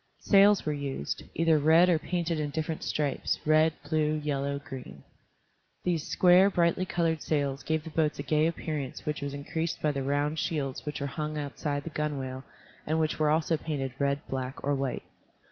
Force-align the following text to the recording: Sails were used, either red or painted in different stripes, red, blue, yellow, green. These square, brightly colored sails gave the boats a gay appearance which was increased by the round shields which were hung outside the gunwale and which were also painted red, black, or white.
Sails 0.17 0.65
were 0.65 0.73
used, 0.73 1.25
either 1.35 1.59
red 1.59 1.87
or 1.87 1.99
painted 1.99 2.39
in 2.39 2.49
different 2.49 2.81
stripes, 2.81 3.39
red, 3.45 3.71
blue, 3.87 4.13
yellow, 4.15 4.57
green. 4.57 5.03
These 5.83 6.07
square, 6.07 6.49
brightly 6.49 6.87
colored 6.87 7.21
sails 7.21 7.61
gave 7.61 7.83
the 7.83 7.91
boats 7.91 8.17
a 8.17 8.23
gay 8.23 8.47
appearance 8.47 9.05
which 9.05 9.21
was 9.21 9.35
increased 9.35 9.79
by 9.79 9.91
the 9.91 10.01
round 10.01 10.39
shields 10.39 10.87
which 10.87 11.01
were 11.01 11.05
hung 11.05 11.37
outside 11.37 11.83
the 11.83 11.91
gunwale 11.91 12.43
and 12.87 12.99
which 12.99 13.19
were 13.19 13.29
also 13.29 13.57
painted 13.57 13.93
red, 13.99 14.27
black, 14.27 14.63
or 14.63 14.73
white. 14.73 15.03